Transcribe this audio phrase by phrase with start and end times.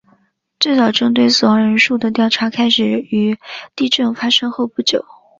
[0.59, 3.37] 最早针对死亡人数的调查开始于
[3.75, 5.05] 地震发生后不久。